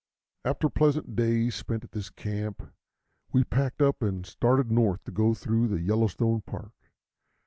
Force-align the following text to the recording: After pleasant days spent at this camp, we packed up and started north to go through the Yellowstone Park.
After 0.43 0.67
pleasant 0.67 1.15
days 1.15 1.53
spent 1.53 1.83
at 1.83 1.91
this 1.91 2.09
camp, 2.09 2.73
we 3.31 3.43
packed 3.43 3.83
up 3.83 4.01
and 4.01 4.25
started 4.25 4.71
north 4.71 5.03
to 5.03 5.11
go 5.11 5.35
through 5.35 5.67
the 5.67 5.79
Yellowstone 5.79 6.41
Park. 6.41 6.73